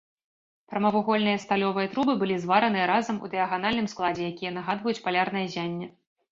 Прамавугольныя 0.69 1.41
сталёвыя 1.43 1.91
трубы 1.93 2.13
былі 2.23 2.39
звараныя 2.47 2.89
разам 2.93 3.21
у 3.27 3.31
дыяганальным 3.35 3.87
складзе, 3.95 4.23
якія 4.33 4.51
нагадваюць 4.59 4.99
палярнае 5.09 5.49
ззянне. 5.49 5.93